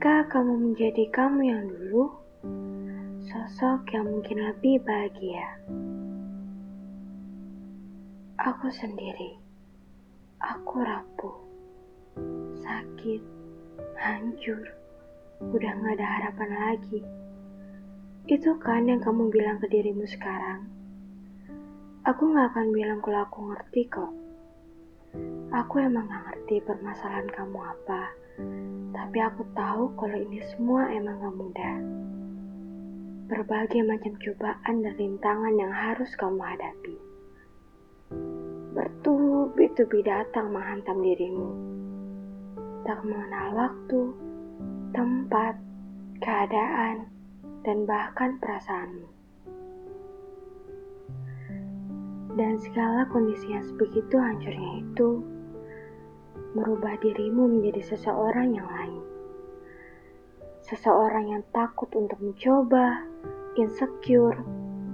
Akankah 0.00 0.32
kamu 0.32 0.54
menjadi 0.64 1.04
kamu 1.12 1.40
yang 1.44 1.62
dulu? 1.68 2.08
Sosok 3.20 3.84
yang 3.92 4.08
mungkin 4.08 4.48
lebih 4.48 4.80
bahagia. 4.80 5.60
Aku 8.40 8.72
sendiri. 8.72 9.36
Aku 10.40 10.80
rapuh. 10.80 11.36
Sakit. 12.64 13.20
Hancur. 14.00 14.72
Udah 15.52 15.68
gak 15.68 15.92
ada 16.00 16.06
harapan 16.16 16.48
lagi. 16.48 17.04
Itu 18.24 18.56
kan 18.56 18.88
yang 18.88 19.04
kamu 19.04 19.28
bilang 19.28 19.60
ke 19.60 19.68
dirimu 19.68 20.08
sekarang. 20.08 20.64
Aku 22.08 22.32
gak 22.32 22.56
akan 22.56 22.72
bilang 22.72 23.04
kalau 23.04 23.20
aku 23.28 23.52
ngerti 23.52 23.84
kok. 23.92 24.12
Aku 25.52 25.76
emang 25.76 26.08
gak 26.08 26.24
ngerti 26.24 26.64
permasalahan 26.64 27.28
kamu 27.36 27.60
apa 27.60 28.19
tapi 28.90 29.18
aku 29.26 29.42
tahu 29.58 29.90
kalau 29.98 30.18
ini 30.18 30.38
semua 30.54 30.86
emang 30.92 31.18
gak 31.18 31.34
mudah. 31.34 31.76
Berbagai 33.30 33.82
macam 33.86 34.14
cobaan 34.18 34.82
dan 34.82 34.94
rintangan 34.98 35.54
yang 35.58 35.74
harus 35.74 36.10
kamu 36.14 36.38
hadapi. 36.38 36.96
Bertubi-tubi 38.74 40.02
datang 40.06 40.54
menghantam 40.54 41.02
dirimu. 41.02 41.50
Tak 42.86 43.02
mengenal 43.06 43.48
waktu, 43.54 44.00
tempat, 44.94 45.54
keadaan, 46.22 47.10
dan 47.66 47.86
bahkan 47.86 48.38
perasaanmu. 48.38 49.08
Dan 52.38 52.62
segala 52.62 53.10
kondisi 53.10 53.50
yang 53.50 53.66
sebegitu 53.66 54.14
hancurnya 54.14 54.86
itu 54.86 55.18
merubah 56.54 56.98
dirimu 56.98 57.46
menjadi 57.46 57.94
seseorang 57.94 58.54
yang 58.54 58.66
lain. 58.66 59.02
Seseorang 60.66 61.30
yang 61.30 61.42
takut 61.54 61.90
untuk 61.94 62.18
mencoba, 62.18 63.06
insecure, 63.58 64.38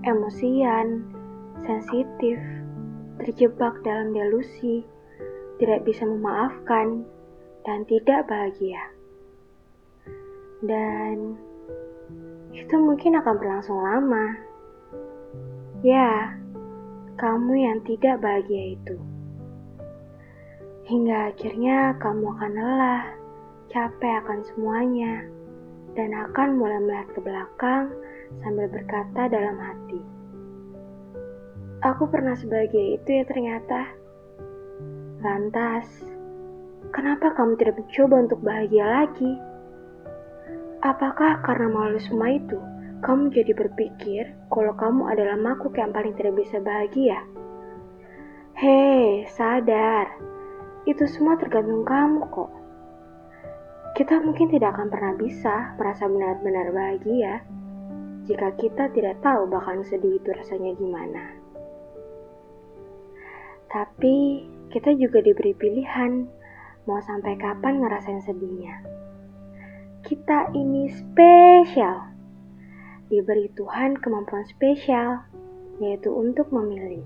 emosian, 0.04 1.04
sensitif, 1.64 2.38
terjebak 3.20 3.80
dalam 3.82 4.12
delusi, 4.12 4.84
tidak 5.56 5.84
bisa 5.88 6.04
memaafkan, 6.04 7.04
dan 7.64 7.82
tidak 7.88 8.28
bahagia. 8.28 8.92
Dan 10.64 11.36
itu 12.56 12.74
mungkin 12.80 13.18
akan 13.20 13.34
berlangsung 13.36 13.80
lama. 13.80 14.38
Ya, 15.84 16.36
kamu 17.20 17.52
yang 17.56 17.78
tidak 17.84 18.20
bahagia 18.24 18.76
itu. 18.76 19.15
Hingga 20.86 21.34
akhirnya 21.34 21.98
kamu 21.98 22.30
akan 22.38 22.52
lelah, 22.54 23.02
capek 23.74 24.22
akan 24.22 24.38
semuanya, 24.46 25.26
dan 25.98 26.14
akan 26.14 26.62
mulai 26.62 26.78
melihat 26.78 27.10
ke 27.10 27.20
belakang 27.26 27.90
sambil 28.46 28.70
berkata 28.70 29.26
dalam 29.26 29.58
hati. 29.58 29.98
Aku 31.82 32.06
pernah 32.06 32.38
sebagai 32.38 33.02
itu 33.02 33.08
ya 33.18 33.26
ternyata. 33.26 33.98
Lantas, 35.26 35.90
kenapa 36.94 37.34
kamu 37.34 37.58
tidak 37.58 37.82
mencoba 37.82 38.16
untuk 38.22 38.40
bahagia 38.46 38.86
lagi? 38.86 39.32
Apakah 40.86 41.42
karena 41.42 41.66
malu 41.66 41.98
semua 41.98 42.30
itu, 42.30 42.62
kamu 43.02 43.34
jadi 43.34 43.58
berpikir 43.58 44.38
kalau 44.54 44.70
kamu 44.78 45.10
adalah 45.10 45.34
makhluk 45.34 45.74
yang 45.82 45.90
paling 45.90 46.14
tidak 46.14 46.38
bisa 46.38 46.62
bahagia? 46.62 47.26
Hei, 48.54 49.26
sadar 49.34 50.35
itu 50.86 51.02
semua 51.10 51.34
tergantung 51.34 51.82
kamu 51.82 52.22
kok. 52.30 52.50
Kita 53.98 54.22
mungkin 54.22 54.46
tidak 54.54 54.78
akan 54.78 54.88
pernah 54.88 55.12
bisa 55.18 55.74
merasa 55.74 56.06
benar-benar 56.06 56.70
bahagia 56.70 57.42
jika 58.26 58.54
kita 58.54 58.90
tidak 58.94 59.18
tahu 59.22 59.50
bahkan 59.50 59.82
sedih 59.82 60.22
itu 60.22 60.30
rasanya 60.30 60.78
gimana. 60.78 61.24
Tapi 63.66 64.46
kita 64.70 64.94
juga 64.94 65.22
diberi 65.22 65.54
pilihan 65.58 66.26
mau 66.86 67.02
sampai 67.02 67.34
kapan 67.34 67.82
ngerasain 67.82 68.22
sedihnya. 68.22 68.78
Kita 70.06 70.54
ini 70.54 70.86
spesial. 70.86 72.14
Diberi 73.10 73.50
Tuhan 73.54 73.98
kemampuan 73.98 74.46
spesial, 74.46 75.26
yaitu 75.82 76.14
untuk 76.14 76.50
memilih. 76.54 77.02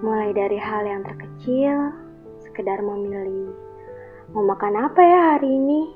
Mulai 0.00 0.32
dari 0.32 0.56
hal 0.56 0.88
yang 0.88 1.04
terkecil, 1.04 1.92
sekedar 2.40 2.80
memilih 2.80 3.52
mau 4.32 4.48
makan 4.48 4.88
apa 4.88 5.00
ya 5.04 5.20
hari 5.36 5.52
ini, 5.52 5.92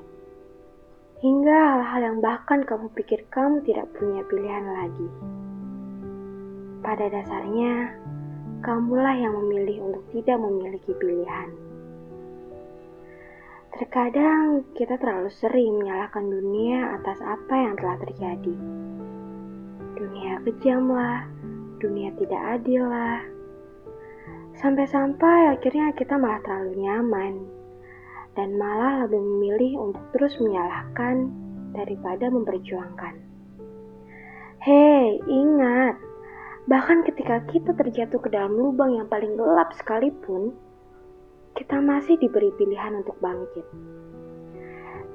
hingga 1.24 1.56
hal-hal 1.56 2.00
yang 2.12 2.18
bahkan 2.20 2.60
kamu 2.68 2.92
pikir 2.92 3.24
kamu 3.32 3.64
tidak 3.64 3.88
punya 3.96 4.20
pilihan 4.28 4.66
lagi. 4.68 5.08
Pada 6.84 7.08
dasarnya, 7.08 7.96
kamulah 8.60 9.16
yang 9.16 9.32
memilih 9.40 9.88
untuk 9.88 10.04
tidak 10.12 10.36
memiliki 10.36 10.92
pilihan. 11.00 11.48
Terkadang 13.72 14.68
kita 14.76 15.00
terlalu 15.00 15.32
sering 15.32 15.80
menyalahkan 15.80 16.28
dunia 16.28 16.92
atas 17.00 17.24
apa 17.24 17.54
yang 17.56 17.74
telah 17.80 17.96
terjadi. 18.04 18.56
Dunia 19.96 20.44
kejam 20.44 20.92
lah, 20.92 21.24
dunia 21.80 22.12
tidak 22.20 22.60
adil 22.60 22.84
lah, 22.84 23.33
Sampai-sampai 24.64 25.60
akhirnya 25.60 25.92
kita 25.92 26.16
malah 26.16 26.40
terlalu 26.40 26.88
nyaman 26.88 27.44
dan 28.32 28.56
malah 28.56 29.04
lebih 29.04 29.20
memilih 29.20 29.92
untuk 29.92 30.00
terus 30.16 30.40
menyalahkan 30.40 31.28
daripada 31.76 32.32
memperjuangkan. 32.32 33.12
Hei, 34.64 35.20
ingat, 35.28 36.00
bahkan 36.64 37.04
ketika 37.04 37.44
kita 37.44 37.76
terjatuh 37.76 38.16
ke 38.16 38.32
dalam 38.32 38.56
lubang 38.56 38.96
yang 38.96 39.04
paling 39.04 39.36
gelap 39.36 39.68
sekalipun, 39.76 40.56
kita 41.52 41.84
masih 41.84 42.16
diberi 42.16 42.48
pilihan 42.56 43.04
untuk 43.04 43.20
bangkit. 43.20 43.68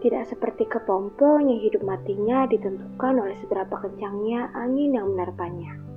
Tidak 0.06 0.30
seperti 0.30 0.70
kepompong 0.70 1.50
yang 1.50 1.58
hidup 1.58 1.82
matinya 1.82 2.46
ditentukan 2.46 3.18
oleh 3.18 3.34
seberapa 3.42 3.82
kencangnya 3.82 4.54
angin 4.54 4.94
yang 4.94 5.10
menerpanya. 5.10 5.89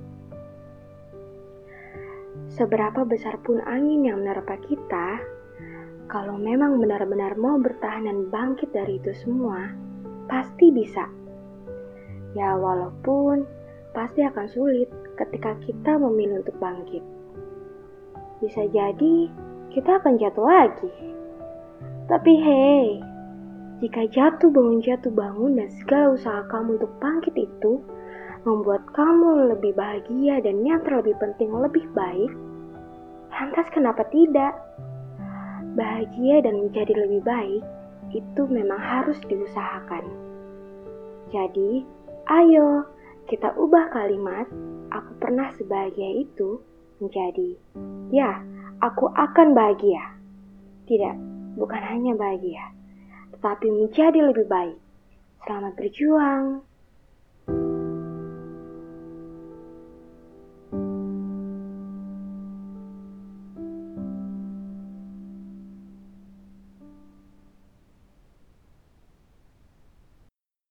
Seberapa 2.53 3.01
besar 3.01 3.41
pun 3.41 3.57
angin 3.65 4.05
yang 4.05 4.21
menerpa 4.21 4.61
kita, 4.61 5.17
kalau 6.05 6.37
memang 6.37 6.77
benar-benar 6.77 7.33
mau 7.33 7.57
bertahan 7.57 8.05
dan 8.05 8.29
bangkit 8.29 8.69
dari 8.69 9.01
itu 9.01 9.09
semua, 9.25 9.73
pasti 10.29 10.69
bisa. 10.69 11.09
Ya, 12.37 12.53
walaupun 12.53 13.49
pasti 13.97 14.21
akan 14.21 14.45
sulit 14.45 14.85
ketika 15.17 15.57
kita 15.65 15.97
memilih 15.97 16.45
untuk 16.45 16.53
bangkit. 16.61 17.01
Bisa 18.37 18.69
jadi 18.69 19.15
kita 19.73 19.97
akan 19.97 20.21
jatuh 20.21 20.45
lagi. 20.45 20.93
Tapi 22.05 22.33
hei, 22.37 23.01
jika 23.81 24.05
jatuh 24.13 24.53
bangun 24.53 24.77
jatuh 24.85 25.09
bangun 25.09 25.57
dan 25.57 25.73
segala 25.81 26.13
usaha 26.13 26.45
kamu 26.53 26.77
untuk 26.77 26.93
bangkit 27.01 27.33
itu 27.33 27.81
membuat 28.43 28.83
kamu 28.91 29.55
lebih 29.55 29.71
bahagia 29.75 30.43
dan 30.43 30.67
yang 30.67 30.83
terlebih 30.83 31.15
penting 31.19 31.51
lebih 31.55 31.87
baik, 31.95 32.31
lantas 33.31 33.67
kenapa 33.71 34.03
tidak? 34.11 34.51
Bahagia 35.73 36.43
dan 36.43 36.67
menjadi 36.67 36.93
lebih 36.93 37.23
baik 37.23 37.63
itu 38.13 38.41
memang 38.45 38.77
harus 38.77 39.17
diusahakan. 39.25 40.05
Jadi, 41.33 41.81
ayo 42.29 42.85
kita 43.25 43.55
ubah 43.57 43.89
kalimat 43.89 44.45
"aku 44.93 45.11
pernah 45.17 45.49
sebahagia 45.55 46.27
itu" 46.27 46.61
menjadi 47.01 47.57
"ya, 48.13 48.43
aku 48.83 49.09
akan 49.17 49.55
bahagia". 49.57 50.19
Tidak, 50.83 51.15
bukan 51.57 51.81
hanya 51.81 52.13
bahagia, 52.13 52.75
tetapi 53.39 53.71
menjadi 53.71 54.19
lebih 54.19 54.45
baik. 54.51 54.77
Selamat 55.47 55.73
berjuang. 55.79 56.72